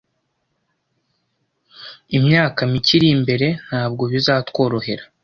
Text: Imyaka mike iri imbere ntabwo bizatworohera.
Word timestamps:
Imyaka 2.17 2.61
mike 2.71 2.93
iri 2.97 3.07
imbere 3.15 3.47
ntabwo 3.65 4.03
bizatworohera. 4.11 5.03